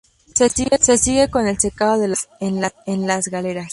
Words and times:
Se 0.33 0.49
sigue 0.97 1.29
con 1.29 1.45
el 1.47 1.59
secado 1.59 1.99
de 1.99 2.07
las 2.07 2.27
hojas 2.41 2.73
en 2.87 3.05
las 3.05 3.27
galeras. 3.27 3.69